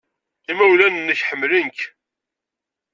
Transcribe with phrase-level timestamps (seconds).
[0.51, 1.79] Imawlan-nnek ḥemmlen-k.